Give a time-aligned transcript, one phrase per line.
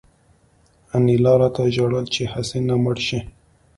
[0.95, 3.19] انیلا راته ژړل چې هسې نه مړ شې